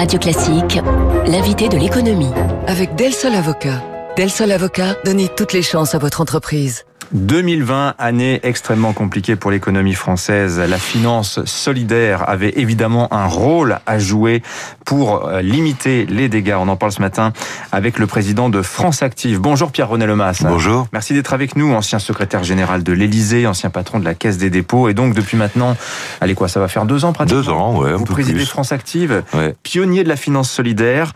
Radio 0.00 0.18
Classique, 0.18 0.80
l'invité 1.26 1.68
de 1.68 1.76
l'économie. 1.76 2.32
Avec 2.66 2.94
Del 2.94 3.12
Sol 3.12 3.34
Avocat. 3.34 3.84
Del 4.16 4.30
Sol 4.30 4.50
Avocat, 4.50 4.96
donnez 5.04 5.28
toutes 5.28 5.52
les 5.52 5.60
chances 5.60 5.94
à 5.94 5.98
votre 5.98 6.22
entreprise. 6.22 6.86
2020, 7.12 7.94
année 7.98 8.38
extrêmement 8.44 8.92
compliquée 8.92 9.34
pour 9.34 9.50
l'économie 9.50 9.94
française. 9.94 10.60
La 10.60 10.78
finance 10.78 11.44
solidaire 11.44 12.28
avait 12.28 12.52
évidemment 12.56 13.12
un 13.12 13.26
rôle 13.26 13.80
à 13.86 13.98
jouer 13.98 14.42
pour 14.84 15.26
euh, 15.26 15.42
limiter 15.42 16.06
les 16.06 16.28
dégâts. 16.28 16.56
On 16.58 16.68
en 16.68 16.76
parle 16.76 16.92
ce 16.92 17.00
matin 17.00 17.32
avec 17.72 17.98
le 17.98 18.06
président 18.06 18.48
de 18.48 18.62
France 18.62 19.02
Active. 19.02 19.40
Bonjour 19.40 19.72
Pierre-René 19.72 20.06
Lemas. 20.06 20.42
Bonjour. 20.42 20.86
Merci 20.92 21.12
d'être 21.12 21.32
avec 21.32 21.56
nous, 21.56 21.72
ancien 21.72 21.98
secrétaire 21.98 22.44
général 22.44 22.84
de 22.84 22.92
l'Élysée, 22.92 23.46
ancien 23.46 23.70
patron 23.70 23.98
de 23.98 24.04
la 24.04 24.14
Caisse 24.14 24.38
des 24.38 24.50
dépôts. 24.50 24.88
Et 24.88 24.94
donc 24.94 25.14
depuis 25.14 25.36
maintenant, 25.36 25.76
allez 26.20 26.34
quoi, 26.34 26.46
ça 26.46 26.60
va 26.60 26.68
faire 26.68 26.86
deux 26.86 27.04
ans 27.04 27.12
pratiquement 27.12 27.42
Deux 27.42 27.48
ans, 27.48 27.78
ouais. 27.80 27.92
Vous 27.92 28.04
présidez 28.04 28.44
France 28.44 28.70
Active, 28.72 29.24
pionnier 29.62 30.04
de 30.04 30.08
la 30.08 30.16
finance 30.16 30.50
solidaire. 30.50 31.12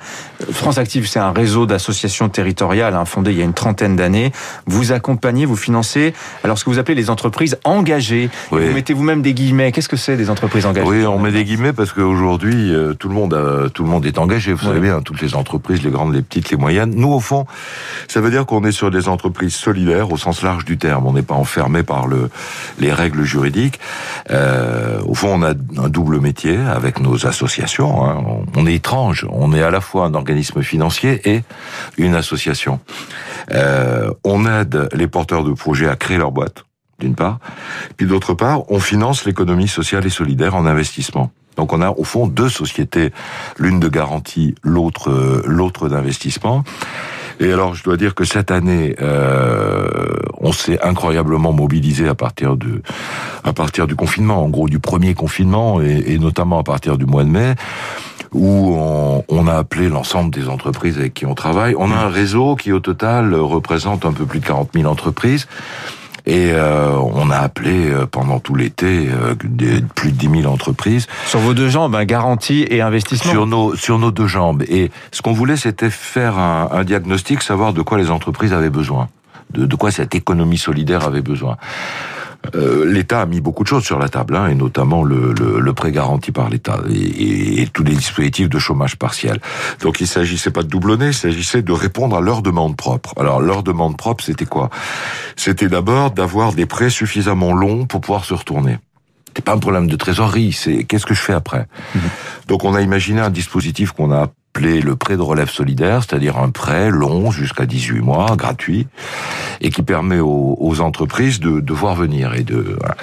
France 0.53 0.79
Active, 0.79 1.07
c'est 1.07 1.21
un 1.21 1.33
réseau 1.33 1.67
d'associations 1.67 2.29
territoriales 2.29 2.95
hein, 2.95 3.05
fondé 3.05 3.31
il 3.31 3.39
y 3.39 3.43
a 3.43 3.45
une 3.45 3.55
trentaine 3.55 3.95
d'années. 3.95 4.33
Vous 4.67 4.91
accompagnez, 4.93 5.47
vous 5.47 5.57
financez 5.57 5.84
alors 6.43 6.59
ce 6.59 6.65
que 6.65 6.71
vous 6.71 6.79
appelez 6.79 6.95
les 6.95 7.11
entreprises 7.11 7.59
engagées. 7.65 8.31
Vous 8.51 8.59
mettez 8.59 8.95
vous-même 8.95 9.23
des 9.23 9.35
guillemets. 9.35 9.73
Qu'est-ce 9.73 9.89
que 9.89 9.97
c'est 9.97 10.17
des 10.17 10.31
entreprises 10.31 10.67
engagées 10.67 10.89
Oui, 10.89 11.07
on 11.07 11.19
met 11.19 11.33
des 11.33 11.45
guillemets 11.45 11.73
parce 11.73 11.93
qu'aujourd'hui 11.93 12.73
euh, 12.73 12.95
tout 12.95 13.09
le 13.09 13.15
monde 13.15 13.71
tout 13.73 13.83
le 13.83 13.89
monde 13.89 14.07
est 14.07 14.19
engagé. 14.19 14.53
Vous 14.53 14.65
savez 14.65 14.81
bien, 14.81 15.01
toutes 15.01 15.21
les 15.21 15.35
entreprises, 15.35 15.83
les 15.83 15.91
grandes, 15.91 16.15
les 16.15 16.23
petites, 16.23 16.51
les 16.51 16.57
moyennes. 16.57 16.93
Nous, 16.95 17.13
au 17.13 17.21
fond, 17.21 17.47
ça 18.09 18.21
veut 18.21 18.31
dire 18.31 18.47
qu'on 18.47 18.65
est 18.65 18.73
sur 18.73 18.91
des 18.91 19.09
entreprises 19.09 19.55
solidaires 19.55 20.11
au 20.13 20.17
sens 20.17 20.43
large 20.43 20.65
du 20.65 20.79
terme. 20.79 21.07
On 21.07 21.13
n'est 21.13 21.23
pas 21.23 21.35
enfermé 21.35 21.83
par 21.83 22.07
le 22.07 22.31
les 22.79 22.93
règles 22.93 23.25
juridiques. 23.25 23.81
Euh, 24.31 25.01
au 25.07 25.15
fond, 25.15 25.35
on 25.35 25.43
a 25.43 25.51
un 25.51 25.89
double 25.89 26.21
métier 26.21 26.57
avec 26.57 27.01
nos 27.01 27.27
associations. 27.27 28.05
Hein. 28.05 28.23
On, 28.57 28.67
est 28.67 28.75
étrange. 28.75 29.27
On 29.31 29.53
est 29.53 29.63
à 29.63 29.71
la 29.71 29.81
fois 29.81 30.07
un 30.07 30.15
organisme 30.15 30.63
financier 30.63 31.21
et 31.25 31.43
une 31.99 32.15
association. 32.15 32.81
Euh, 33.53 34.11
on 34.25 34.47
aide 34.47 34.89
les 34.95 35.07
porteurs 35.07 35.45
de 35.45 35.53
projets 35.53 35.74
à 35.83 35.97
créer 35.97 36.19
leur 36.19 36.33
boîte, 36.33 36.65
d'une 36.99 37.15
part. 37.15 37.39
Puis 37.97 38.07
d'autre 38.07 38.35
part, 38.35 38.71
on 38.71 38.81
finance 38.81 39.25
l'économie 39.25 39.69
sociale 39.69 40.07
et 40.07 40.11
solidaire 40.11 40.55
en 40.55 40.67
investissement. 40.67 41.31
Donc 41.57 41.73
on 41.73 41.81
a 41.81 41.91
au 41.91 42.05
fond 42.05 42.27
deux 42.27 42.49
sociétés, 42.49 43.13
l'une 43.59 43.81
de 43.81 43.89
garantie, 43.89 44.55
l'autre 44.63 45.11
euh, 45.11 45.89
d'investissement. 45.89 46.65
Et 47.41 47.53
alors 47.53 47.75
je 47.75 47.83
dois 47.83 47.97
dire 47.97 48.15
que 48.15 48.25
cette 48.25 48.51
année, 48.51 48.95
euh, 49.01 49.87
on 50.39 50.53
s'est 50.53 50.81
incroyablement 50.83 51.53
mobilisé 51.53 52.09
à 52.09 52.15
partir 52.15 52.57
de 52.57 52.83
à 53.43 53.53
partir 53.53 53.87
du 53.87 53.97
confinement, 53.97 54.43
en 54.43 54.49
gros 54.49 54.69
du 54.69 54.79
premier 54.79 55.15
confinement 55.15 55.81
et 55.83 56.19
notamment 56.19 56.61
à 56.61 56.63
partir 56.63 56.97
du 56.97 57.07
mois 57.07 57.25
de 57.25 57.29
mai 57.29 57.55
où 58.35 58.75
on, 58.77 59.25
on 59.29 59.47
a 59.47 59.55
appelé 59.55 59.89
l'ensemble 59.89 60.31
des 60.35 60.49
entreprises 60.49 60.99
avec 60.99 61.15
qui 61.15 61.27
on 61.27 61.35
travaille. 61.35 61.75
On 61.79 61.91
a 61.91 61.97
un 61.97 62.09
réseau 62.09 62.57
qui 62.57 62.73
au 62.73 62.81
total 62.81 63.35
représente 63.35 64.05
un 64.05 64.13
peu 64.13 64.27
plus 64.27 64.41
de 64.41 64.47
40 64.47 64.71
000 64.75 64.91
entreprises. 64.91 65.47
Et 66.27 66.53
euh, 66.53 66.97
on 66.97 67.31
a 67.31 67.37
appelé 67.37 67.91
euh, 67.91 68.07
pendant 68.07 68.41
tout 68.41 68.55
l'été 68.55 69.09
euh, 69.11 69.35
plus 69.35 70.11
de 70.11 70.17
10 70.17 70.41
000 70.43 70.53
entreprises. 70.53 71.07
Sur 71.27 71.41
vos 71.41 71.53
deux 71.53 71.69
jambes, 71.69 71.95
un 71.95 72.07
garantie 72.07 72.67
et 72.71 72.81
investissement 72.81 73.31
Sur 73.31 73.47
nos, 73.47 73.77
sur 73.77 73.99
nos 73.99 74.11
deux 74.11 74.27
jambes. 74.27 74.63
Et 74.69 74.91
ce 75.13 75.21
qu'on 75.21 75.33
voulait, 75.33 75.59
c'était 75.59 75.91
faire 75.91 76.39
un, 76.39 76.71
un, 76.73 76.85
diagnostic, 76.85 77.43
savoir 77.43 77.75
de 77.75 77.83
quoi 77.83 77.99
les 77.99 78.11
entreprises 78.11 78.55
avaient 78.55 78.71
besoin, 78.71 79.09
de, 79.51 79.67
de 79.67 79.77
quoi 79.77 79.91
cette 79.91 80.15
économie 80.15 80.57
solidaire 80.57 81.05
avait 81.05 81.21
besoin. 81.21 81.59
Euh, 82.55 82.85
l'État 82.85 83.23
a 83.23 83.27
mis 83.27 83.41
beaucoup 83.41 83.63
de 83.63 83.69
choses 83.69 83.85
sur 83.85 83.99
la 83.99 84.09
table, 84.09 84.37
hein, 84.37 84.49
et 84.49 84.55
notamment 84.55 85.03
le, 85.03 85.33
le, 85.33 85.61
le 85.61 85.73
prêt 85.73 85.93
garanti 85.93 86.33
par 86.33 86.51
l'État 86.51 86.81
et, 86.91 87.63
et, 87.63 87.67
tous 87.67 87.85
les 87.85 87.95
dispositifs 87.95 88.49
de 88.49 88.59
chômage 88.59 88.97
partiel. 88.97 89.41
Donc 89.81 90.01
il 90.01 90.07
s'agissait 90.07 90.51
pas 90.51 90.63
de 90.63 90.69
doublonner, 90.69 91.09
il 91.09 91.15
s'agissait 91.15 91.63
de 91.63 91.73
répondre 91.73 92.17
à 92.17 92.21
leurs 92.21 92.43
demandes 92.43 92.77
propres. 92.77 93.15
Alors 93.17 93.41
leur 93.41 93.63
demande 93.63 93.97
propre, 93.97 94.25
c'était 94.25 94.47
quoi? 94.47 94.71
C'était 95.37 95.69
d'abord 95.69 96.11
d'avoir 96.11 96.53
des 96.53 96.67
prêts 96.67 96.91
suffisamment 96.91 97.53
longs 97.53 97.87
pour 97.87 98.01
pouvoir 98.01 98.25
se 98.25 98.35
retourner. 98.35 98.79
C'est 99.37 99.45
pas 99.45 99.55
un 99.55 99.59
problème 99.59 99.89
de 99.89 99.97
trésorerie, 99.97 100.53
c'est 100.53 100.85
qu'est-ce 100.85 101.07
que 101.07 101.15
je 101.15 101.21
fais 101.21 101.33
après? 101.33 101.67
Mmh. 101.95 101.99
Donc 102.49 102.65
on 102.65 102.75
a 102.75 102.81
imaginé 102.81 103.21
un 103.21 103.31
dispositif 103.31 103.93
qu'on 103.93 104.13
a 104.13 104.29
le 104.61 104.97
prêt 104.97 105.17
de 105.17 105.23
relève 105.23 105.51
solidaire, 105.51 106.03
c'est-à-dire 106.03 106.39
un 106.39 106.51
prêt 106.51 106.91
long 106.91 107.31
jusqu'à 107.31 107.67
18 107.67 108.01
mois, 108.01 108.35
gratuit, 108.37 108.87
et 109.61 109.71
qui 109.71 109.83
permet 109.83 110.21
aux, 110.21 110.57
aux 110.59 110.81
entreprises 110.81 111.41
de, 111.41 111.61
de 111.61 111.73
voir 111.73 111.95
venir 111.95 112.35
et 112.35 112.43
de... 112.43 112.77
Voilà. 112.79 112.97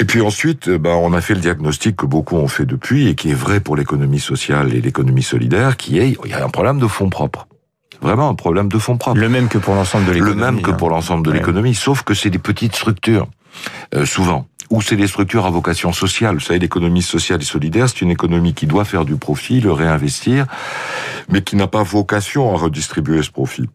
Et 0.00 0.04
puis 0.04 0.22
ensuite, 0.22 0.70
ben, 0.70 0.94
on 0.94 1.12
a 1.12 1.20
fait 1.20 1.34
le 1.34 1.40
diagnostic 1.40 1.96
que 1.96 2.06
beaucoup 2.06 2.36
ont 2.36 2.48
fait 2.48 2.64
depuis 2.64 3.08
et 3.08 3.14
qui 3.14 3.30
est 3.30 3.34
vrai 3.34 3.60
pour 3.60 3.76
l'économie 3.76 4.20
sociale 4.20 4.72
et 4.74 4.80
l'économie 4.80 5.22
solidaire, 5.22 5.76
qui 5.76 5.98
est 5.98 6.16
il 6.24 6.30
y 6.30 6.34
a 6.34 6.42
un 6.42 6.48
problème 6.48 6.78
de 6.78 6.86
fonds 6.86 7.10
propres. 7.10 7.46
Vraiment 8.00 8.28
un 8.28 8.34
problème 8.34 8.68
de 8.68 8.78
fonds 8.78 8.96
propres. 8.96 9.20
Le 9.20 9.28
même 9.28 9.48
que 9.48 9.58
pour 9.58 9.74
l'ensemble 9.74 10.06
de 10.06 10.12
l'économie. 10.12 10.40
Le 10.40 10.44
même 10.46 10.62
que 10.62 10.70
pour 10.70 10.88
l'ensemble 10.88 11.24
de 11.24 11.30
ouais. 11.30 11.38
l'économie, 11.38 11.74
sauf 11.74 12.02
que 12.02 12.14
c'est 12.14 12.30
des 12.30 12.38
petites 12.38 12.74
structures, 12.74 13.28
euh, 13.94 14.06
souvent 14.06 14.46
ou 14.72 14.80
c'est 14.80 14.96
des 14.96 15.06
structures 15.06 15.44
à 15.44 15.50
vocation 15.50 15.92
sociale. 15.92 16.36
Vous 16.36 16.40
savez, 16.40 16.58
l'économie 16.58 17.02
sociale 17.02 17.42
et 17.42 17.44
solidaire, 17.44 17.90
c'est 17.90 18.00
une 18.00 18.10
économie 18.10 18.54
qui 18.54 18.66
doit 18.66 18.86
faire 18.86 19.04
du 19.04 19.16
profit, 19.16 19.60
le 19.60 19.70
réinvestir, 19.70 20.46
mais 21.28 21.42
qui 21.42 21.56
n'a 21.56 21.66
pas 21.66 21.82
vocation 21.82 22.54
à 22.54 22.56
redistribuer 22.56 23.22
ce 23.22 23.30
profit. 23.30 23.68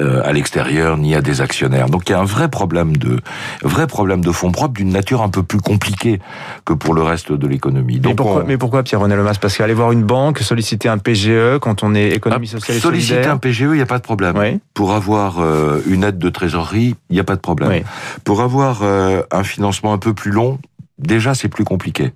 Euh, 0.00 0.22
à 0.24 0.32
l'extérieur 0.32 0.96
ni 0.96 1.14
à 1.14 1.20
des 1.20 1.40
actionnaires. 1.40 1.88
Donc 1.88 2.08
il 2.08 2.12
y 2.12 2.14
a 2.16 2.18
un 2.18 2.24
vrai 2.24 2.48
problème 2.48 2.96
de 2.96 3.20
vrai 3.62 3.86
problème 3.86 4.24
de 4.24 4.32
fonds 4.32 4.50
propres 4.50 4.74
d'une 4.74 4.90
nature 4.90 5.22
un 5.22 5.28
peu 5.28 5.44
plus 5.44 5.60
compliquée 5.60 6.18
que 6.64 6.72
pour 6.72 6.94
le 6.94 7.02
reste 7.02 7.30
de 7.30 7.46
l'économie. 7.46 8.00
Mais 8.02 8.14
pourquoi, 8.14 8.42
on... 8.42 8.46
mais 8.46 8.58
pourquoi 8.58 8.82
Pierre-René 8.82 9.14
Lemas? 9.14 9.38
Parce 9.40 9.56
qu'aller 9.56 9.72
voir 9.72 9.92
une 9.92 10.02
banque, 10.02 10.40
solliciter 10.40 10.88
un 10.88 10.98
PGE 10.98 11.58
quand 11.60 11.84
on 11.84 11.94
est 11.94 12.08
économie 12.08 12.48
ah, 12.50 12.58
sociale 12.58 12.76
et 12.76 12.80
solliciter 12.80 13.14
solidaire? 13.14 13.38
Solliciter 13.38 13.60
un 13.60 13.68
PGE, 13.68 13.72
il 13.74 13.76
n'y 13.76 13.82
a 13.82 13.86
pas 13.86 13.98
de 13.98 14.02
problème. 14.02 14.36
Oui. 14.36 14.58
Pour 14.74 14.94
avoir 14.94 15.38
euh, 15.38 15.80
une 15.86 16.02
aide 16.02 16.18
de 16.18 16.28
trésorerie, 16.28 16.96
il 17.08 17.14
n'y 17.14 17.20
a 17.20 17.24
pas 17.24 17.36
de 17.36 17.40
problème. 17.40 17.70
Oui. 17.70 17.82
Pour 18.24 18.42
avoir 18.42 18.80
euh, 18.82 19.22
un 19.30 19.44
financement 19.44 19.92
un 19.92 19.98
peu 19.98 20.12
plus 20.12 20.32
long, 20.32 20.58
déjà 20.98 21.34
c'est 21.34 21.48
plus 21.48 21.64
compliqué. 21.64 22.12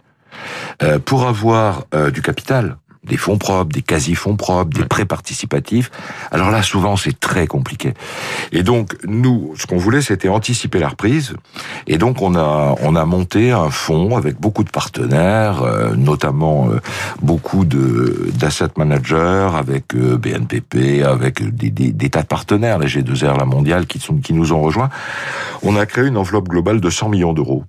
Euh, 0.83 0.99
pour 0.99 1.29
avoir 1.29 1.85
euh, 1.95 2.11
du 2.11 2.23
capital, 2.23 2.77
des 3.09 3.17
fonds 3.17 3.39
propres, 3.39 3.73
des 3.73 3.83
quasi-fonds 3.83 4.37
propres, 4.37 4.71
des 4.71 4.85
prêts 4.85 5.05
participatifs. 5.05 5.91
Alors 6.31 6.51
là, 6.51 6.63
souvent, 6.63 6.97
c'est 6.97 7.19
très 7.19 7.47
compliqué. 7.47 7.95
Et 8.53 8.63
donc, 8.63 8.97
nous, 9.07 9.55
ce 9.57 9.67
qu'on 9.67 9.79
voulait, 9.79 10.03
c'était 10.03 10.29
anticiper 10.29 10.79
la 10.79 10.89
reprise. 10.89 11.35
Et 11.87 11.99
donc, 11.99 12.23
on 12.23 12.35
a, 12.35 12.75
on 12.83 12.95
a 12.95 13.05
monté 13.05 13.53
un 13.53 13.71
fonds 13.71 14.17
avec 14.17 14.39
beaucoup 14.41 14.65
de 14.65 14.71
partenaires, 14.71 15.63
euh, 15.63 15.95
notamment 15.97 16.71
euh, 16.71 16.81
beaucoup 17.23 17.65
de 17.65 18.31
d'asset 18.39 18.69
managers, 18.77 19.49
avec 19.57 19.95
euh, 19.95 20.17
BNPP, 20.17 21.03
avec 21.05 21.43
des, 21.55 21.71
des, 21.71 21.93
des, 21.93 22.11
tas 22.11 22.23
de 22.23 22.27
partenaires, 22.27 22.79
la 22.79 22.87
G2R, 22.87 23.39
la 23.39 23.45
mondiale, 23.45 23.87
qui, 23.87 23.99
sont, 23.99 24.17
qui 24.17 24.35
nous 24.35 24.53
ont 24.53 24.61
rejoints. 24.61 24.91
On 25.63 25.77
a 25.77 25.87
créé 25.87 26.07
une 26.07 26.17
enveloppe 26.17 26.49
globale 26.49 26.81
de 26.81 26.91
100 26.91 27.09
millions 27.09 27.33
d'euros 27.33 27.65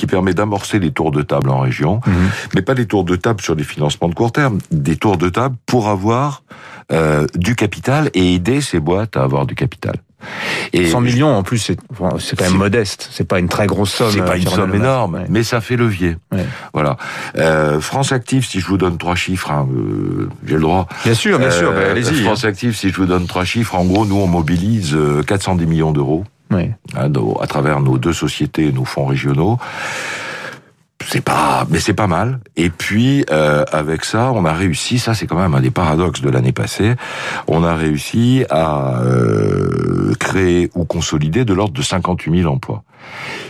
qui 0.00 0.06
permet 0.06 0.32
d'amorcer 0.32 0.78
les 0.78 0.92
tours 0.92 1.10
de 1.10 1.20
table 1.20 1.50
en 1.50 1.60
région, 1.60 2.00
mmh. 2.06 2.10
mais 2.54 2.62
pas 2.62 2.72
des 2.72 2.86
tours 2.86 3.04
de 3.04 3.16
table 3.16 3.42
sur 3.42 3.54
les 3.54 3.64
financements 3.64 4.08
de 4.08 4.14
court 4.14 4.32
terme, 4.32 4.58
des 4.70 4.96
tours 4.96 5.18
de 5.18 5.28
table 5.28 5.56
pour 5.66 5.88
avoir 5.88 6.42
euh, 6.90 7.26
du 7.34 7.54
capital 7.54 8.10
et 8.14 8.34
aider 8.34 8.62
ces 8.62 8.80
boîtes 8.80 9.18
à 9.18 9.24
avoir 9.24 9.44
du 9.44 9.54
capital. 9.54 9.96
Et 10.72 10.88
100 10.88 11.02
millions 11.02 11.34
en 11.34 11.42
plus, 11.42 11.58
c'est 11.58 11.76
quand 11.98 12.18
même 12.40 12.56
modeste. 12.56 13.10
C'est 13.12 13.28
pas 13.28 13.38
une 13.38 13.48
très 13.48 13.66
grosse 13.66 13.92
somme. 13.92 14.10
C'est 14.10 14.24
pas 14.24 14.38
une 14.38 14.48
somme 14.48 14.74
énorme, 14.74 15.16
ouais. 15.16 15.26
mais 15.28 15.42
ça 15.42 15.60
fait 15.60 15.76
levier. 15.76 16.16
Ouais. 16.32 16.46
Voilà. 16.72 16.96
Euh, 17.36 17.78
France 17.78 18.12
Active, 18.12 18.46
si 18.46 18.60
je 18.60 18.66
vous 18.66 18.78
donne 18.78 18.96
trois 18.96 19.16
chiffres, 19.16 19.50
hein, 19.50 19.68
euh, 19.70 20.30
j'ai 20.46 20.54
le 20.54 20.60
droit. 20.60 20.88
Bien 21.04 21.14
sûr, 21.14 21.38
bien 21.38 21.50
sûr. 21.50 21.72
Euh, 21.72 21.74
bah, 21.74 21.90
allez-y. 21.90 22.22
France 22.22 22.44
Active, 22.46 22.74
si 22.74 22.88
je 22.88 22.96
vous 22.96 23.06
donne 23.06 23.26
trois 23.26 23.44
chiffres, 23.44 23.74
en 23.74 23.84
gros, 23.84 24.06
nous 24.06 24.16
on 24.16 24.26
mobilise 24.26 24.96
410 25.26 25.66
millions 25.66 25.92
d'euros. 25.92 26.24
Oui. 26.50 26.70
à 26.94 27.46
travers 27.46 27.80
nos 27.80 27.98
deux 27.98 28.12
sociétés 28.12 28.66
et 28.66 28.72
nos 28.72 28.84
fonds 28.84 29.06
régionaux. 29.06 29.58
C'est 31.06 31.22
pas, 31.22 31.66
mais 31.70 31.80
c'est 31.80 31.94
pas 31.94 32.06
mal. 32.06 32.40
Et 32.56 32.70
puis 32.70 33.24
euh, 33.30 33.64
avec 33.72 34.04
ça, 34.04 34.32
on 34.32 34.44
a 34.44 34.52
réussi. 34.52 34.98
Ça, 34.98 35.14
c'est 35.14 35.26
quand 35.26 35.38
même 35.38 35.54
un 35.54 35.60
des 35.60 35.70
paradoxes 35.70 36.20
de 36.20 36.28
l'année 36.28 36.52
passée. 36.52 36.94
On 37.46 37.64
a 37.64 37.74
réussi 37.74 38.44
à 38.50 39.00
euh, 39.00 40.12
créer 40.20 40.70
ou 40.74 40.84
consolider 40.84 41.44
de 41.44 41.54
l'ordre 41.54 41.72
de 41.72 41.82
58 41.82 42.42
000 42.42 42.52
emplois. 42.52 42.82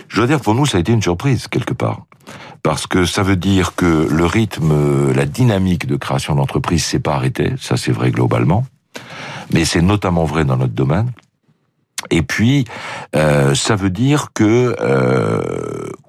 Je 0.08 0.16
dois 0.16 0.26
dire, 0.26 0.40
pour 0.40 0.54
nous, 0.54 0.64
ça 0.64 0.78
a 0.78 0.80
été 0.80 0.92
une 0.92 1.02
surprise 1.02 1.48
quelque 1.48 1.74
part 1.74 2.02
parce 2.62 2.86
que 2.86 3.04
ça 3.04 3.22
veut 3.22 3.36
dire 3.36 3.74
que 3.74 4.06
le 4.10 4.24
rythme, 4.26 5.12
la 5.12 5.24
dynamique 5.26 5.86
de 5.86 5.96
création 5.96 6.34
d'entreprise 6.34 6.84
s'est 6.84 7.00
pas 7.00 7.14
arrêté. 7.14 7.54
Ça, 7.58 7.76
c'est 7.76 7.92
vrai 7.92 8.10
globalement, 8.10 8.64
mais 9.52 9.64
c'est 9.64 9.82
notamment 9.82 10.24
vrai 10.24 10.44
dans 10.44 10.56
notre 10.56 10.74
domaine. 10.74 11.10
Et 12.10 12.22
puis, 12.22 12.64
euh, 13.14 13.54
ça 13.54 13.76
veut 13.76 13.90
dire 13.90 14.28
que, 14.34 14.74
euh, 14.80 15.40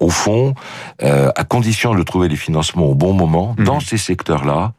au 0.00 0.10
fond, 0.10 0.54
euh, 1.02 1.30
à 1.36 1.44
condition 1.44 1.94
de 1.94 2.02
trouver 2.02 2.28
les 2.28 2.36
financements 2.36 2.86
au 2.86 2.94
bon 2.94 3.12
moment, 3.12 3.54
mhm. 3.58 3.64
dans 3.64 3.80
ces 3.80 3.98
secteurs-là, 3.98 4.72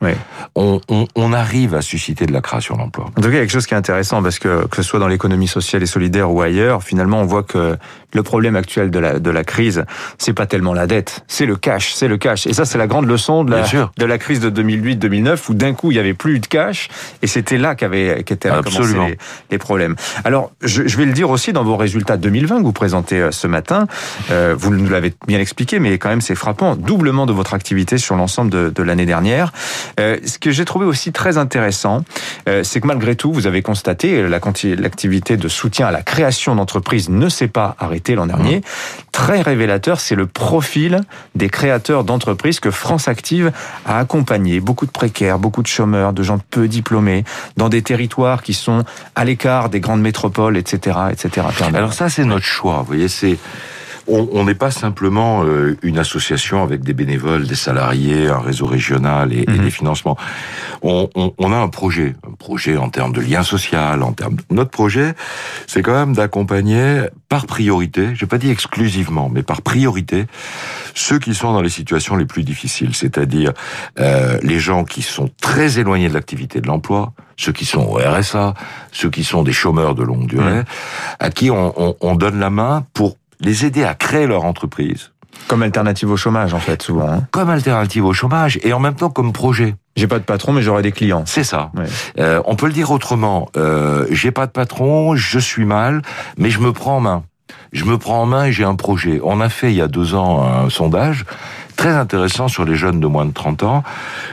on, 0.56 0.82
on, 0.90 1.08
on, 1.16 1.34
arrive 1.34 1.76
à 1.76 1.82
susciter 1.82 2.26
de 2.26 2.34
la 2.34 2.42
création 2.42 2.78
d'emplois. 2.78 3.06
En 3.06 3.22
tout 3.22 3.22
cas, 3.22 3.30
il 3.30 3.34
y 3.34 3.38
a 3.38 3.42
quelque 3.42 3.52
chose 3.52 3.68
qui 3.68 3.74
est 3.74 3.78
intéressant, 3.78 4.22
parce 4.22 4.40
que 4.40 4.68
que 4.68 4.78
ce 4.78 4.84
soit 4.84 5.00
dans 5.00 5.08
l'économie 5.08 5.48
sociale 5.48 5.84
et 5.84 5.86
solidaire 5.86 6.32
ou 6.32 6.42
ailleurs, 6.42 6.84
finalement, 6.84 7.22
on 7.22 7.26
voit 7.26 7.44
que 7.44 7.78
le 8.14 8.24
problème 8.24 8.56
actuel 8.56 8.92
de 8.92 9.00
la, 9.00 9.20
de 9.20 9.30
la 9.30 9.44
crise, 9.44 9.86
c'est 10.18 10.34
pas 10.34 10.46
tellement 10.46 10.74
la 10.74 10.88
dette, 10.88 11.24
c'est 11.28 11.46
le 11.46 11.56
cash, 11.56 11.94
c'est 11.94 12.08
le 12.08 12.18
cash. 12.18 12.46
Et 12.48 12.54
ça, 12.54 12.66
c'est 12.66 12.78
la 12.78 12.88
grande 12.88 13.08
leçon 13.08 13.44
de 13.44 13.52
la, 13.52 13.64
de 13.98 14.06
la 14.06 14.18
crise 14.18 14.40
de 14.40 14.50
2008-2009, 14.50 15.40
où 15.50 15.54
d'un 15.54 15.74
coup, 15.74 15.92
il 15.92 15.98
y 15.98 16.00
avait 16.00 16.14
plus 16.14 16.40
de 16.40 16.46
cash, 16.46 16.90
et 17.22 17.28
c'était 17.28 17.58
là 17.58 17.76
qu'avaient 17.76 18.24
qu'étaient 18.24 18.50
commencé 18.50 18.94
les, 18.94 19.18
les, 19.52 19.58
problèmes. 19.58 19.96
Alors, 20.24 20.52
je, 20.62 20.88
je 20.88 20.98
vais 20.98 21.03
le 21.06 21.14
dire 21.14 21.30
aussi 21.30 21.54
dans 21.54 21.64
vos 21.64 21.78
résultats 21.78 22.18
2020 22.18 22.60
que 22.60 22.64
vous 22.64 22.74
présentez 22.74 23.20
euh, 23.20 23.32
ce 23.32 23.48
matin, 23.48 23.88
euh, 24.32 24.56
vous 24.58 24.74
nous 24.74 24.90
l'avez 24.90 25.14
bien 25.28 25.40
expliqué, 25.40 25.80
mais 25.80 25.98
quand 25.98 26.10
même 26.10 26.22
c'est 26.22 26.36
frappant, 26.36 26.76
doublement 26.76 27.26
de 27.26 27.34
votre 27.34 27.54
activité 27.54 27.98
sur 27.98 28.16
l'ensemble 28.16 28.50
de, 28.50 28.70
de 28.70 28.84
l'année 28.84 29.06
dernière. 29.06 29.52
Euh, 30.00 30.18
ce 30.26 30.40
que 30.40 30.52
j'ai 30.52 30.66
trouvé 30.66 30.86
aussi 30.86 31.12
très 31.12 31.38
intéressant, 31.38 32.04
euh, 32.48 32.64
c'est 32.64 32.82
que 32.82 32.88
malgré 32.88 33.16
tout, 33.16 33.32
vous 33.32 33.48
avez 33.48 33.62
constaté 33.62 34.28
l'activité 34.28 35.38
de 35.38 35.48
soutien 35.48 35.88
à 35.88 35.92
la 35.92 36.02
création 36.02 36.56
d'entreprises 36.56 37.10
ne 37.10 37.30
s'est 37.30 37.48
pas 37.48 37.76
arrêtée 37.80 38.16
l'an 38.16 38.28
dernier. 38.28 38.58
Mmh. 38.58 38.62
Très 39.12 39.42
révélateur, 39.42 40.00
c'est 40.00 40.16
le 40.16 40.26
profil 40.26 41.02
des 41.36 41.50
créateurs 41.50 42.04
d'entreprises 42.04 42.60
que 42.60 42.72
France 42.72 43.08
Active 43.08 43.52
a 43.86 44.00
accompagné. 44.00 44.60
Beaucoup 44.60 44.86
de 44.86 44.92
précaires, 44.92 45.40
beaucoup 45.40 45.62
de 45.62 45.68
chômeurs, 45.68 46.14
de 46.14 46.24
gens 46.24 46.40
peu 46.50 46.68
diplômés, 46.68 47.24
dans 47.58 47.70
des 47.70 47.82
territoires 47.82 48.42
qui 48.42 48.54
sont 48.54 48.84
à 49.16 49.26
l'écart 49.26 49.70
des 49.70 49.80
grandes 49.80 50.02
métropoles, 50.02 50.58
etc., 50.58 50.93
etc. 51.12 51.48
Alors 51.74 51.94
ça, 51.94 52.10
c'est 52.10 52.26
notre 52.26 52.46
choix. 52.46 52.80
Vous 52.80 52.86
voyez, 52.86 53.08
c'est 53.08 53.38
on 54.08 54.44
n'est 54.44 54.56
pas 54.56 54.72
simplement 54.72 55.44
euh, 55.44 55.78
une 55.82 55.98
association 55.98 56.62
avec 56.62 56.84
des 56.84 56.94
bénévoles, 56.94 57.48
des 57.48 57.56
salariés, 57.56 58.28
un 58.28 58.40
réseau 58.40 58.66
régional 58.66 59.32
et, 59.32 59.46
mhm. 59.48 59.60
des 59.60 59.72
financements. 59.72 60.18
On, 60.82 61.08
a 61.40 61.56
un 61.56 61.70
projet, 61.70 62.14
un 62.28 62.34
projet 62.34 62.76
en 62.76 62.90
termes 62.90 63.14
de 63.14 63.22
lien 63.22 63.44
social, 63.44 64.04
en 64.04 64.12
termes. 64.12 64.36
Notre 64.50 64.72
projet, 64.72 65.14
c'est 65.68 65.82
quand 65.82 65.94
même 65.94 66.14
d'accompagner 66.14 67.04
par 67.30 67.46
priorité, 67.46 68.10
je 68.16 68.26
pas 68.26 68.38
dit 68.38 68.50
exclusivement, 68.50 69.30
mais 69.34 69.44
par 69.44 69.62
priorité, 69.62 70.26
ceux 70.94 71.20
qui 71.20 71.34
sont 71.34 71.54
dans 71.54 71.62
les 71.62 71.70
situations 71.70 72.18
les 72.18 72.26
plus 72.26 72.44
difficiles, 72.44 72.94
c'est-à-dire 72.94 73.54
euh, 74.00 74.38
les 74.44 74.60
gens 74.60 74.84
qui 74.84 75.02
sont 75.02 75.30
très 75.42 75.80
éloignés 75.80 76.10
de 76.10 76.14
l'activité 76.14 76.60
de 76.60 76.68
l'emploi, 76.68 77.14
ceux 77.38 77.54
qui 77.54 77.66
sont 77.66 77.82
au 77.82 77.94
RSA, 77.98 78.54
ceux 78.92 79.10
qui 79.10 79.24
sont 79.24 79.44
des 79.44 79.54
chômeurs 79.54 79.96
de 79.96 80.04
longue 80.04 80.28
durée, 80.28 80.60
mhm. 80.60 80.66
à 81.20 81.30
qui 81.30 81.50
on, 81.50 81.96
on 82.02 82.16
donne 82.16 82.40
la 82.40 82.50
main 82.50 82.86
pour 82.94 83.18
les 83.40 83.66
aider 83.66 83.84
à 83.84 83.94
créer 83.94 84.28
leur 84.28 84.46
entreprise. 84.46 85.12
Comme 85.48 85.64
alternative 85.64 86.12
au 86.12 86.18
chômage, 86.18 86.54
en 86.54 86.60
fait, 86.60 86.82
souvent. 86.82 87.10
Hein. 87.10 87.28
Comme 87.32 87.50
alternative 87.50 88.06
au 88.06 88.14
chômage 88.14 88.60
et 88.64 88.74
en 88.74 88.80
même 88.80 88.96
temps 88.96 89.10
comme 89.10 89.34
projet. 89.34 89.76
J'ai 89.96 90.08
pas 90.08 90.20
de 90.20 90.24
patron, 90.24 90.54
mais 90.54 90.62
j'aurai 90.62 90.82
des 90.82 90.92
clients. 90.92 91.24
C'est 91.26 91.44
ça. 91.44 91.72
Euh, 92.18 92.42
on 92.46 92.56
peut 92.56 92.68
le 92.68 92.74
dire 92.74 92.92
autrement. 92.92 93.50
Euh, 93.58 94.08
j'ai 94.10 94.32
pas 94.32 94.48
de 94.48 94.52
patron, 94.52 95.16
je 95.16 95.40
suis 95.40 95.66
mal, 95.66 96.02
mais 96.38 96.50
je 96.50 96.60
me 96.60 96.72
prends 96.72 96.98
en 96.98 97.00
main. 97.00 97.24
Je 97.72 97.86
me 97.86 97.98
prends 97.98 98.22
en 98.22 98.26
main 98.26 98.46
et 98.46 98.52
j'ai 98.52 98.64
un 98.64 98.76
projet. 98.76 99.20
On 99.24 99.42
a 99.42 99.50
fait 99.50 99.72
il 99.72 99.76
y 99.76 99.82
a 99.82 99.88
deux 99.88 100.16
ans 100.16 100.44
un 100.44 100.70
sondage 100.70 101.26
très 101.76 101.90
intéressant 101.90 102.48
sur 102.48 102.66
les 102.66 102.76
jeunes 102.76 103.00
de 103.00 103.08
moins 103.08 103.26
de 103.26 103.34
30 103.34 103.64
ans 103.64 103.84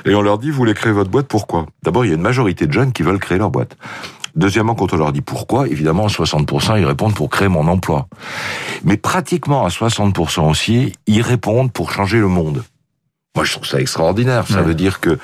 et 0.05 0.15
on 0.15 0.21
leur 0.21 0.39
dit 0.39 0.51
vous 0.51 0.57
voulez 0.59 0.75
créer 0.75 0.93
votre 0.93 1.11
boîte 1.11 1.27
pourquoi? 1.27 1.67
D'abord 1.83 2.05
il 2.05 2.09
y 2.09 2.11
a 2.13 2.15
une 2.15 2.23
majorité 2.23 2.67
de 2.67 2.73
jeunes 2.73 2.93
qui 2.93 3.03
veulent 3.03 3.19
créer 3.19 3.39
leur 3.39 3.51
boîte. 3.51 3.77
Deuxièmement, 4.37 4.75
quand 4.75 4.93
on 4.93 4.97
leur 4.97 5.13
dit 5.13 5.21
pourquoi, 5.21 5.69
évidemment, 5.69 6.07
60%, 6.07 6.79
ils 6.79 6.85
répondent 6.85 7.15
pour 7.15 7.31
créer 7.31 7.49
mon 7.49 7.67
emploi. 7.67 8.09
Mais 8.85 8.97
pratiquement 8.97 9.65
à 9.65 9.69
60% 9.69 10.49
aussi, 10.49 10.93
ils 11.07 11.23
répondent 11.23 11.73
pour 11.73 11.93
changer 11.93 12.19
le 12.19 12.29
monde. 12.29 12.63
Moi, 13.37 13.45
je 13.45 13.53
trouve 13.53 13.67
ça 13.67 13.81
extraordinaire. 13.81 14.45
Ça 14.49 14.61
veut 14.61 14.75
dire 14.75 14.99
que 14.99 15.17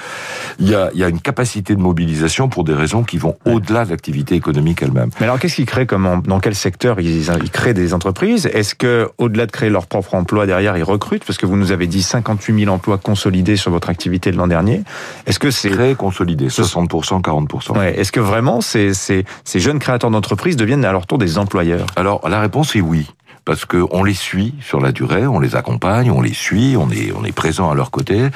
il 0.60 0.70
y 0.70 0.76
a, 0.76 0.90
y 0.94 1.02
a, 1.02 1.08
une 1.08 1.20
capacité 1.20 1.74
de 1.74 1.80
mobilisation 1.80 2.48
pour 2.48 2.62
des 2.62 2.72
raisons 2.72 3.02
qui 3.02 3.18
vont 3.18 3.36
au-delà 3.44 3.84
de 3.84 3.90
l'activité 3.90 4.36
économique 4.36 4.80
elle-même. 4.80 5.10
Mais 5.18 5.26
alors, 5.26 5.40
qu'est-ce 5.40 5.56
qu'ils 5.56 5.66
créent 5.66 5.86
comme 5.86 6.22
dans 6.24 6.38
quel 6.38 6.54
secteur 6.54 7.00
ils, 7.00 7.28
ils 7.42 7.50
créent 7.50 7.74
des 7.74 7.94
entreprises? 7.94 8.46
Est-ce 8.46 8.76
que, 8.76 9.10
au-delà 9.18 9.46
de 9.46 9.50
créer 9.50 9.70
leur 9.70 9.88
propre 9.88 10.14
emploi 10.14 10.46
derrière, 10.46 10.76
ils 10.76 10.84
recrutent? 10.84 11.24
Parce 11.24 11.36
que 11.36 11.46
vous 11.46 11.56
nous 11.56 11.72
avez 11.72 11.88
dit 11.88 12.00
58 12.00 12.60
000 12.60 12.72
emplois 12.72 12.96
consolidés 12.96 13.56
sur 13.56 13.72
votre 13.72 13.90
activité 13.90 14.30
de 14.30 14.36
l'an 14.36 14.46
dernier. 14.46 14.84
Est-ce 15.26 15.40
que 15.40 15.50
c'est 15.50 15.70
créé 15.70 15.96
consolidé 15.96 16.46
60% 16.46 17.22
40 17.22 17.70
ouais. 17.70 17.98
Est-ce 17.98 18.12
que 18.12 18.20
vraiment 18.20 18.60
ces, 18.60 18.94
ces, 18.94 19.24
ces 19.42 19.58
jeunes 19.58 19.80
créateurs 19.80 20.12
d'entreprises 20.12 20.56
deviennent 20.56 20.84
à 20.84 20.92
leur 20.92 21.08
tour 21.08 21.18
des 21.18 21.38
employeurs? 21.38 21.86
Alors, 21.96 22.28
la 22.28 22.40
réponse 22.40 22.76
est 22.76 22.80
oui 22.80 23.10
parce 23.46 23.64
qu'on 23.64 24.04
les 24.04 24.12
suit 24.12 24.54
sur 24.60 24.80
la 24.80 24.92
durée, 24.92 25.26
on 25.26 25.38
les 25.38 25.56
accompagne, 25.56 26.10
on 26.10 26.20
les 26.20 26.34
suit, 26.34 26.76
on 26.76 26.90
est, 26.90 27.12
on 27.16 27.24
est 27.24 27.32
présent 27.32 27.70
à 27.70 27.74
leur 27.74 27.90
côté. 27.90 28.28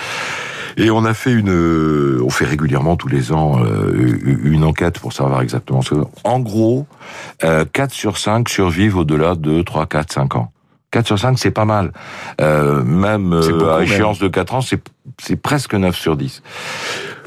Et 0.77 0.89
on 0.89 1.05
a 1.05 1.15
fait 1.15 1.33
une, 1.33 2.21
on 2.23 2.31
fait 2.31 2.45
régulièrement 2.47 2.97
tous 2.97 3.09
les 3.09 3.33
ans 3.33 3.61
euh, 3.63 4.19
une 4.45 4.63
enquête 4.63 5.01
pour 5.01 5.13
savoir 5.13 5.43
exactement 5.43 5.83
ce 5.83 5.95
que. 5.95 6.01
En 6.23 6.39
gros, 6.39 6.87
4 7.41 7.45
euh, 7.45 7.87
sur 7.91 8.19
5 8.19 8.49
survivent 8.49 8.97
au-delà 8.97 9.35
de 9.35 9.63
3, 9.63 9.87
4, 9.87 10.13
5 10.13 10.37
ans. 10.37 10.53
4 10.91 11.07
sur 11.07 11.19
5, 11.19 11.39
c'est 11.39 11.51
pas 11.51 11.65
mal. 11.65 11.93
Euh, 12.41 12.83
même 12.83 13.33
à 13.33 13.83
échéance 13.83 14.19
de 14.19 14.29
4 14.29 14.55
ans, 14.55 14.61
c'est 14.61 15.37
presque 15.37 15.75
9 15.75 15.97
sur 15.97 16.17
10. 16.17 16.43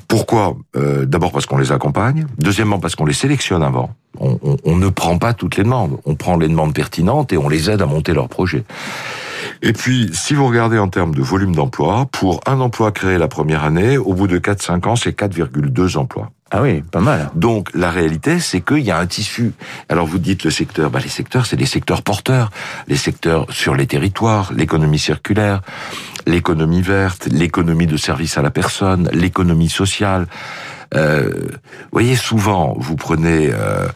Pourquoi? 0.08 0.58
Euh, 0.76 1.06
D'abord 1.06 1.32
parce 1.32 1.46
qu'on 1.46 1.58
les 1.58 1.72
accompagne. 1.72 2.28
Deuxièmement 2.38 2.80
parce 2.80 2.96
qu'on 2.96 3.06
les 3.06 3.14
sélectionne 3.14 3.64
avant. 3.64 3.96
On, 4.20 4.38
on, 4.44 4.58
on, 4.64 4.76
ne 4.76 4.90
prend 4.90 5.18
pas 5.18 5.34
toutes 5.34 5.58
les 5.58 5.64
demandes. 5.64 5.98
On 6.06 6.16
prend 6.16 6.38
les 6.38 6.48
demandes 6.48 6.74
pertinentes 6.74 7.34
et 7.34 7.38
on 7.38 7.50
les 7.50 7.70
aide 7.70 7.82
à 7.82 7.86
monter 7.86 8.14
leur 8.14 8.28
projet. 8.30 8.64
Et 9.66 9.72
puis, 9.72 10.10
si 10.12 10.34
vous 10.34 10.46
regardez 10.46 10.78
en 10.78 10.90
termes 10.90 11.16
de 11.16 11.22
volume 11.22 11.56
d'emploi, 11.56 12.06
pour 12.12 12.42
un 12.46 12.60
emploi 12.60 12.92
créé 12.92 13.18
la 13.18 13.30
première 13.30 13.64
année, 13.64 13.98
au 13.98 14.14
bout 14.14 14.28
de 14.28 14.38
4-5 14.38 14.88
ans, 14.90 14.96
c'est 14.98 15.18
4,2 15.18 15.98
emplois. 15.98 16.32
Ah 16.52 16.62
oui, 16.62 16.82
pas 16.82 17.00
mal. 17.00 17.32
Donc 17.34 17.70
la 17.74 17.90
réalité, 17.90 18.42
c'est 18.42 18.60
qu'il 18.60 18.82
y 18.82 18.92
a 18.92 19.00
un 19.00 19.08
tissu. 19.08 19.54
Alors 19.88 20.06
vous 20.06 20.20
dites 20.20 20.44
le 20.44 20.52
secteur, 20.52 20.92
bah 20.92 21.00
les 21.02 21.10
secteurs, 21.10 21.46
c'est 21.46 21.56
des 21.56 21.66
secteurs 21.66 22.02
porteurs, 22.02 22.52
les 22.88 22.98
secteurs 22.98 23.48
sur 23.52 23.74
les 23.74 23.88
territoires, 23.88 24.52
l'économie 24.54 25.00
circulaire, 25.00 25.62
l'économie 26.28 26.82
verte, 26.82 27.28
l'économie 27.32 27.88
de 27.88 27.98
service 27.98 28.38
à 28.38 28.42
la 28.42 28.52
personne, 28.52 29.10
l'économie 29.14 29.70
sociale. 29.70 30.28
Euh, 30.94 31.32
voyez, 31.94 32.18
souvent, 32.18 32.76
vous 32.78 32.98
prenez 32.98 33.50
euh, 33.52 33.88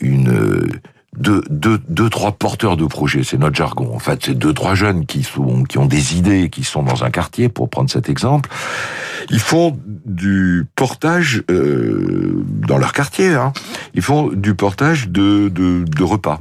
une 0.00 0.68
deux, 1.16 1.42
deux, 1.50 1.78
deux, 1.88 2.10
trois 2.10 2.32
porteurs 2.32 2.76
de 2.76 2.86
projets, 2.86 3.22
c'est 3.22 3.38
notre 3.38 3.56
jargon. 3.56 3.94
En 3.94 3.98
fait, 3.98 4.24
c'est 4.24 4.34
deux, 4.34 4.52
trois 4.52 4.74
jeunes 4.74 5.06
qui 5.06 5.22
sont, 5.22 5.64
qui 5.64 5.78
ont 5.78 5.86
des 5.86 6.16
idées, 6.16 6.50
qui 6.50 6.64
sont 6.64 6.82
dans 6.82 7.04
un 7.04 7.10
quartier, 7.10 7.48
pour 7.48 7.68
prendre 7.70 7.90
cet 7.90 8.08
exemple. 8.08 8.50
Ils 9.30 9.40
font 9.40 9.78
du 9.86 10.66
portage 10.74 11.42
euh, 11.50 12.44
dans 12.66 12.78
leur 12.78 12.92
quartier. 12.92 13.34
Hein. 13.34 13.52
Ils 13.94 14.02
font 14.02 14.28
du 14.28 14.54
portage 14.54 15.08
de, 15.08 15.48
de, 15.48 15.84
de 15.84 16.02
repas. 16.02 16.40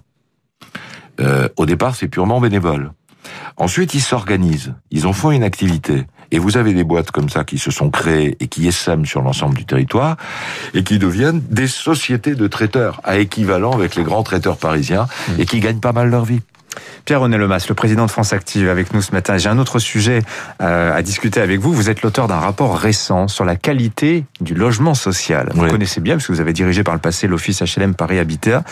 Euh, 1.20 1.48
au 1.58 1.66
départ, 1.66 1.96
c'est 1.96 2.08
purement 2.08 2.42
bénévole. 2.42 2.92
Ensuite, 3.58 3.94
ils 3.94 4.02
s'organisent. 4.02 4.74
Ils 4.92 5.06
en 5.06 5.14
font 5.14 5.32
une 5.32 5.44
activité. 5.44 6.06
Et 6.34 6.40
vous 6.40 6.58
avez 6.58 6.74
des 6.74 6.84
boîtes 6.84 7.12
comme 7.12 7.30
ça 7.30 7.44
qui 7.44 7.60
se 7.60 7.70
sont 7.70 7.92
créées 7.92 8.36
et 8.40 8.48
qui 8.48 8.68
essaiment 8.68 9.06
sur 9.06 9.22
l'ensemble 9.22 9.56
du 9.56 9.66
territoire 9.66 10.18
et 10.74 10.84
qui 10.84 10.98
deviennent 10.98 11.42
des 11.50 11.68
sociétés 11.68 12.34
de 12.34 12.48
traiteurs 12.48 13.00
à 13.04 13.18
équivalent 13.20 13.72
avec 13.72 13.96
les 13.96 14.04
grands 14.04 14.24
traiteurs 14.24 14.58
parisiens 14.58 15.06
mmh. 15.06 15.32
et 15.40 15.46
qui 15.46 15.60
gagnent 15.60 15.80
pas 15.80 15.94
mal 15.94 16.10
leur 16.10 16.26
vie. 16.26 16.42
Pierre-René 17.06 17.38
Lemas, 17.38 17.66
le 17.68 17.76
président 17.76 18.06
de 18.06 18.12
France 18.12 18.32
Active, 18.32 18.70
avec 18.70 18.94
nous 18.94 19.02
ce 19.02 19.12
matin. 19.12 19.38
J'ai 19.38 19.50
un 19.50 19.60
autre 19.60 19.80
sujet 19.80 20.22
euh, 20.62 20.96
à 20.96 21.02
discuter 21.02 21.42
avec 21.42 21.60
vous. 21.60 21.74
Vous 21.74 21.90
êtes 21.90 22.02
l'auteur 22.02 22.28
d'un 22.28 22.40
rapport 22.40 22.78
récent 22.78 23.28
sur 23.28 23.44
la 23.44 23.56
qualité 23.56 24.26
du 24.40 24.54
logement 24.54 24.94
social. 24.94 25.50
Vous 25.54 25.68
connaissez 25.68 26.00
bien, 26.00 26.16
parce 26.16 26.28
que 26.28 26.32
vous 26.32 26.42
avez 26.42 26.54
dirigé 26.54 26.84
par 26.84 26.94
le 26.94 27.02
passé 27.02 27.28
l'Office 27.28 27.62
HLM 27.62 27.94
Paris 27.96 28.20
Habitat. 28.20 28.64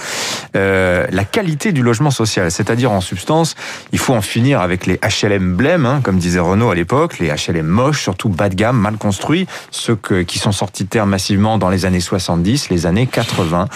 Euh, 0.56 1.06
la 1.12 1.26
qualité 1.26 1.74
du 1.74 1.84
logement 1.84 2.12
social, 2.12 2.50
c'est-à-dire 2.52 2.92
en 2.92 3.02
substance, 3.02 3.56
il 3.92 4.00
faut 4.00 4.14
en 4.14 4.22
finir 4.22 4.62
avec 4.62 4.86
les 4.86 5.00
HLM 5.00 5.56
blêmes, 5.56 5.86
hein, 5.86 6.00
comme 6.02 6.18
disait 6.18 6.40
Renault 6.40 6.70
à 6.70 6.76
l'époque, 6.76 7.20
les 7.20 7.28
HLM 7.28 7.68
moches, 7.68 8.02
surtout 8.02 8.30
bas 8.30 8.50
de 8.50 8.56
gamme, 8.56 8.78
mal 8.78 8.96
construits, 8.96 9.48
ceux 9.72 9.98
qui 10.26 10.40
sont 10.40 10.52
sortis 10.52 10.86
de 10.86 10.90
terre 10.90 11.06
massivement 11.06 11.58
dans 11.58 11.70
les 11.70 11.86
années 11.86 12.00
70, 12.00 12.70
les 12.70 12.86
années 12.86 13.08
80. 13.08 13.68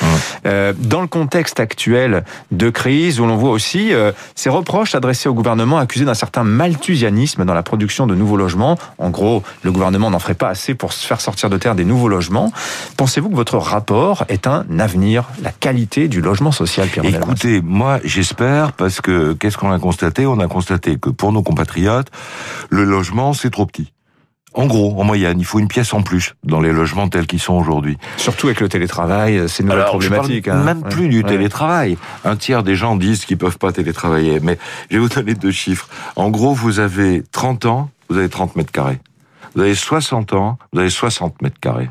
Euh, 0.46 0.74
dans 0.78 1.02
le 1.02 1.08
contexte 1.08 1.60
actuel 1.60 2.24
de 2.52 2.70
crise, 2.70 3.20
où 3.20 3.26
l'on 3.26 3.36
voit 3.36 3.52
aussi 3.52 3.92
ces 4.36 4.50
reproches 4.50 4.96
adressés 4.96 5.30
au 5.30 5.34
gouvernement 5.34 5.78
accusé 5.78 6.06
d'un 6.06 6.14
certain 6.14 6.44
malthusianisme 6.44 7.46
dans 7.46 7.54
la 7.54 7.64
production 7.64 8.08
de 8.08 8.16
nouveaux 8.16 8.38
logements. 8.38 8.78
En 8.98 9.10
gros, 9.10 9.44
le 9.64 9.72
gouvernement 9.72 10.10
n'en 10.10 10.20
ferait 10.20 10.36
pas 10.36 10.50
assez 10.50 10.76
pour 10.76 10.94
se 10.94 11.06
faire 11.06 11.22
sortir 11.22 11.50
de 11.50 11.58
terre 11.58 11.76
des 11.76 11.86
nouveaux 11.86 12.08
logements. 12.08 12.52
Pensez-vous 12.98 13.30
que 13.30 13.36
votre 13.36 13.58
rapport 13.58 14.26
est 14.30 14.48
un 14.48 14.66
avenir, 14.80 15.26
la 15.42 15.52
qualité 15.52 16.08
du 16.08 16.22
logement 16.22 16.52
social, 16.52 16.88
Pierre 16.88 17.06
Écoutez, 17.06 17.62
moi 17.62 18.00
j'espère 18.04 18.74
parce 18.74 19.02
que 19.02 19.34
qu'est-ce 19.34 19.58
qu'on 19.58 19.72
a 19.72 19.80
constaté? 19.80 20.26
On 20.26 20.40
a 20.40 20.48
constaté 20.48 20.98
que 20.98 21.10
pour 21.10 21.32
nos 21.32 21.44
compatriotes, 21.44 22.08
le 22.70 22.84
logement 22.84 23.34
c'est 23.34 23.50
trop 23.50 23.66
petit. 23.66 23.92
En 24.56 24.68
gros, 24.68 25.00
en 25.00 25.04
moyenne, 25.04 25.38
il 25.40 25.46
faut 25.46 25.60
une 25.60 25.68
pièce 25.68 25.94
en 25.94 26.02
plus 26.02 26.34
dans 26.46 26.62
les 26.62 26.72
logements 26.72 27.10
tels 27.10 27.28
qu'ils 27.28 27.42
sont 27.42 27.56
aujourd'hui. 27.56 27.98
Surtout 28.16 28.48
avec 28.48 28.62
le 28.62 28.70
télétravail, 28.70 29.44
c'est 29.48 29.64
une 29.64 29.70
nouvelle 29.70 29.86
problématique. 29.86 30.48
Hein. 30.48 30.64
Même 30.64 30.82
plus 30.82 31.10
du 31.10 31.26
télétravail. 31.26 31.98
Un 32.24 32.38
tiers 32.38 32.64
des 32.64 32.76
gens 32.76 32.96
disent 32.96 33.26
qu'ils 33.26 33.38
peuvent 33.38 33.58
pas 33.58 33.74
télétravailler. 33.74 34.40
Mais 34.40 34.58
je 34.90 34.96
vais 34.96 35.02
vous 35.02 35.10
donner 35.10 35.34
deux 35.34 35.52
chiffres. 35.52 35.90
En 36.16 36.30
gros, 36.30 36.54
vous 36.54 36.80
avez 36.80 37.24
30 37.34 37.66
ans, 37.66 37.90
vous 38.10 38.18
avez 38.18 38.30
30 38.30 38.56
mètres 38.56 38.72
carrés. 38.72 39.00
Vous 39.56 39.62
avez 39.62 39.76
60 39.76 40.34
ans, 40.34 40.58
vous 40.72 40.80
avez 40.80 40.90
60 40.90 41.42
mètres 41.42 41.60
carrés. 41.60 41.90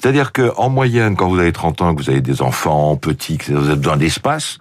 C'est-à-dire 0.00 0.32
que 0.32 0.50
en 0.56 0.70
moyenne, 0.70 1.14
quand 1.14 1.28
vous 1.28 1.38
avez 1.38 1.52
30 1.52 1.82
ans, 1.82 1.94
que 1.94 2.02
vous 2.02 2.08
avez 2.10 2.22
des 2.22 2.40
enfants 2.40 2.96
petits, 2.96 3.36
que 3.36 3.52
vous 3.52 3.66
avez 3.68 3.76
besoin 3.76 3.98
d'espace, 3.98 4.58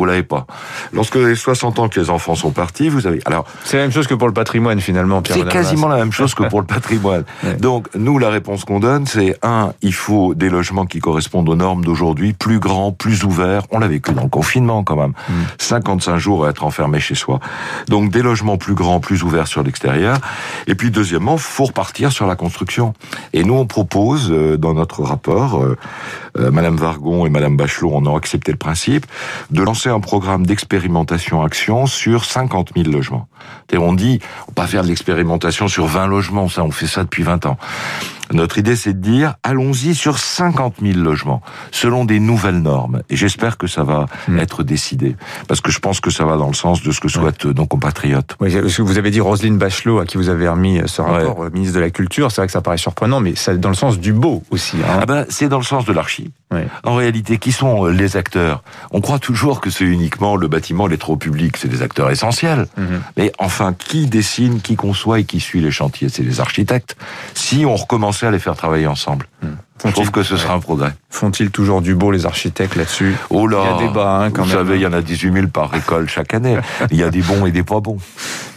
vous 0.00 0.06
l'avez 0.06 0.22
pas. 0.22 0.46
Lorsque 0.94 1.16
vous 1.16 1.24
avez 1.24 1.34
60 1.34 1.78
ans 1.78 1.88
que 1.90 2.00
les 2.00 2.08
enfants 2.08 2.34
sont 2.34 2.52
partis, 2.52 2.88
vous 2.88 3.06
avez. 3.06 3.20
Alors, 3.26 3.44
c'est 3.64 3.76
la 3.76 3.82
même 3.82 3.92
chose 3.92 4.06
que 4.06 4.14
pour 4.14 4.28
le 4.28 4.32
patrimoine 4.32 4.80
finalement. 4.80 5.22
C'est 5.26 5.46
quasiment 5.46 5.88
la 5.88 5.96
même 5.96 6.12
chose 6.12 6.34
que 6.34 6.44
pour 6.44 6.60
le 6.60 6.66
patrimoine. 6.66 7.24
Donc 7.60 7.88
nous, 7.94 8.18
la 8.18 8.30
réponse 8.30 8.64
qu'on 8.64 8.80
donne, 8.80 9.06
c'est 9.06 9.36
un, 9.42 9.74
il 9.82 9.92
faut 9.92 10.34
des 10.34 10.48
logements 10.48 10.86
qui 10.86 11.00
correspondent 11.00 11.50
aux 11.50 11.56
normes 11.56 11.84
d'aujourd'hui, 11.84 12.32
plus 12.32 12.60
grands, 12.60 12.92
plus 12.92 13.24
ouverts. 13.24 13.64
On 13.70 13.78
l'a 13.78 13.88
vécu 13.88 14.12
dans 14.12 14.22
le 14.22 14.30
confinement 14.30 14.84
quand 14.84 14.96
même. 14.96 15.12
55 15.58 16.14
mm. 16.14 16.18
jours 16.18 16.46
à 16.46 16.50
être 16.50 16.64
enfermé 16.64 16.98
chez 16.98 17.14
soi. 17.14 17.38
Donc 17.88 18.10
des 18.10 18.22
logements 18.22 18.56
plus 18.56 18.74
grands, 18.74 19.00
plus 19.00 19.22
ouverts 19.22 19.48
sur 19.48 19.62
l'extérieur. 19.62 20.16
Et 20.66 20.74
puis 20.74 20.90
deuxièmement, 20.90 21.36
faut 21.36 21.66
repartir 21.66 22.10
sur 22.10 22.26
la 22.26 22.36
construction. 22.36 22.94
Et 23.34 23.44
nous, 23.44 23.54
on 23.54 23.66
propose 23.66 24.30
euh, 24.30 24.56
dans 24.56 24.72
notre 24.72 25.02
rapport, 25.02 25.62
euh, 25.62 25.76
euh, 26.38 26.50
Madame 26.50 26.76
Vargon 26.76 27.26
et 27.26 27.30
Madame 27.30 27.56
Bachelot, 27.56 27.90
on 27.92 28.06
a 28.06 28.16
accepté 28.16 28.52
le 28.52 28.58
principe 28.58 29.04
de 29.50 29.62
lancer 29.62 29.89
un 29.90 30.00
programme 30.00 30.46
d'expérimentation-action 30.46 31.86
sur 31.86 32.24
50 32.24 32.72
000 32.76 32.88
logements. 32.90 33.28
On 33.72 33.92
dit, 33.92 34.20
on 34.42 34.50
va 34.50 34.54
pas 34.54 34.66
faire 34.66 34.82
de 34.82 34.88
l'expérimentation 34.88 35.68
sur 35.68 35.86
20 35.86 36.06
logements, 36.06 36.48
ça, 36.48 36.64
on 36.64 36.70
fait 36.70 36.86
ça 36.86 37.02
depuis 37.02 37.22
20 37.22 37.46
ans. 37.46 37.56
Notre 38.32 38.58
idée, 38.58 38.76
c'est 38.76 38.92
de 38.92 38.98
dire, 38.98 39.34
allons-y 39.42 39.94
sur 39.94 40.18
50 40.18 40.76
000 40.82 40.98
logements, 40.98 41.42
selon 41.70 42.04
des 42.04 42.20
nouvelles 42.20 42.60
normes. 42.60 43.02
Et 43.10 43.16
j'espère 43.16 43.58
que 43.58 43.66
ça 43.66 43.82
va 43.82 44.06
hmm. 44.28 44.38
être 44.38 44.62
décidé. 44.62 45.16
Parce 45.48 45.60
que 45.60 45.70
je 45.70 45.78
pense 45.78 46.00
que 46.00 46.10
ça 46.10 46.24
va 46.24 46.36
dans 46.36 46.48
le 46.48 46.54
sens 46.54 46.82
de 46.82 46.92
ce 46.92 47.00
que 47.00 47.08
souhaitent 47.08 47.46
nos 47.46 47.66
compatriotes. 47.66 48.36
Oui, 48.40 48.54
vous 48.78 48.98
avez 48.98 49.10
dit 49.10 49.20
Roselyne 49.20 49.58
Bachelot, 49.58 49.98
à 49.98 50.06
qui 50.06 50.16
vous 50.16 50.28
avez 50.28 50.48
remis 50.48 50.80
ce 50.86 51.02
rapport, 51.02 51.44
euh, 51.44 51.50
ministre 51.50 51.76
de 51.76 51.80
la 51.80 51.90
Culture. 51.90 52.30
C'est 52.30 52.40
vrai 52.40 52.46
que 52.46 52.52
ça 52.52 52.60
paraît 52.60 52.78
surprenant, 52.78 53.20
mais 53.20 53.34
c'est 53.34 53.58
dans 53.58 53.68
le 53.68 53.74
sens 53.74 53.98
du 53.98 54.12
beau 54.12 54.42
aussi. 54.50 54.76
Hein. 54.78 55.00
Ah 55.02 55.06
ben, 55.06 55.26
c'est 55.28 55.48
dans 55.48 55.58
le 55.58 55.64
sens 55.64 55.84
de 55.84 55.92
l'archi. 55.92 56.30
En 56.82 56.96
réalité, 56.96 57.38
qui 57.38 57.52
sont 57.52 57.86
euh, 57.86 57.90
les 57.90 58.16
acteurs? 58.16 58.64
On 58.90 59.00
croit 59.00 59.20
toujours 59.20 59.60
que 59.60 59.70
c'est 59.70 59.84
uniquement 59.84 60.34
le 60.34 60.48
bâtiment, 60.48 60.88
les 60.88 60.98
trop 60.98 61.16
publics, 61.16 61.56
c'est 61.56 61.68
des 61.68 61.82
acteurs 61.82 62.10
essentiels. 62.10 62.66
Mhm. 62.76 63.02
Mais 63.16 63.32
enfin, 63.38 63.72
qui 63.72 64.06
dessine, 64.06 64.60
qui 64.60 64.74
conçoit 64.74 65.20
et 65.20 65.24
qui 65.24 65.38
suit 65.38 65.60
les 65.60 65.70
chantiers? 65.70 66.08
C'est 66.08 66.24
les 66.24 66.40
architectes. 66.40 66.96
Si 67.34 67.64
on 67.64 67.76
à 68.26 68.30
les 68.30 68.38
faire 68.38 68.56
travailler 68.56 68.86
ensemble. 68.86 69.26
Mhm. 69.42 69.56
Je 69.86 69.92
trouve 69.92 70.10
que 70.10 70.22
ce 70.22 70.36
sera 70.36 70.54
un 70.54 70.60
progrès. 70.60 70.92
Font-ils 71.08 71.50
toujours 71.50 71.80
du 71.80 71.94
beau, 71.94 72.10
les 72.10 72.26
architectes, 72.26 72.76
là-dessus? 72.76 73.16
Oh 73.30 73.46
là 73.46 73.62
Il 73.64 73.70
y 73.70 73.74
a 73.84 73.88
débat, 73.88 74.18
hein, 74.18 74.30
quand 74.30 74.42
Vous 74.42 74.50
savez, 74.50 74.76
il 74.76 74.82
y 74.82 74.86
en 74.86 74.92
a 74.92 75.00
18 75.00 75.32
000 75.32 75.46
par 75.48 75.74
école 75.74 76.08
chaque 76.08 76.34
année. 76.34 76.58
il 76.90 76.98
y 76.98 77.02
a 77.02 77.10
des 77.10 77.22
bons 77.22 77.46
et 77.46 77.50
des 77.50 77.62
pas 77.62 77.80
bons. 77.80 77.96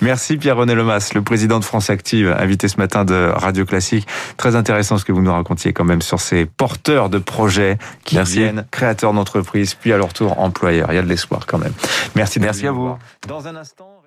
Merci 0.02 0.38
Pierre-René 0.38 0.76
Lemas, 0.76 1.12
le 1.16 1.22
président 1.22 1.60
de 1.60 1.66
France 1.66 1.90
Active, 1.90 2.36
invité 2.38 2.68
ce 2.68 2.78
matin 2.78 3.06
de 3.06 3.32
Radio 3.34 3.66
Classique. 3.66 4.06
Très 4.36 4.56
intéressant 4.56 4.98
ce 4.98 5.06
que 5.06 5.14
vous 5.14 5.22
nous 5.22 5.32
racontiez 5.32 5.72
quand 5.72 5.86
même 5.86 6.02
sur 6.02 6.20
ces 6.20 6.46
porteurs 6.46 7.10
de 7.10 7.20
projets 7.20 7.78
qui 8.04 8.20
viennent, 8.22 8.66
créateurs 8.72 9.14
d'entreprises, 9.14 9.76
puis 9.76 9.94
à 9.94 9.98
leur 9.98 10.12
tour 10.12 10.40
employeurs. 10.40 10.92
Il 10.92 10.96
y 10.96 11.00
a 11.00 11.04
de 11.04 11.08
l'espoir 11.08 11.46
quand 11.48 11.58
même. 11.58 11.74
Merci, 12.16 12.40
Merci 12.40 12.68
à 12.68 12.72
vous. 12.72 12.98
Dans 13.28 13.48
un 13.48 13.56
instant... 13.56 14.03